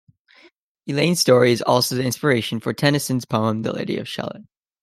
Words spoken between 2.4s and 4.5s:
for Tennyson's poem "The Lady of Shalott".